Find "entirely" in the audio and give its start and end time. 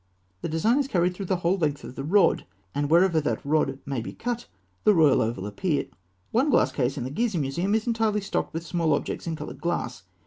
7.85-8.21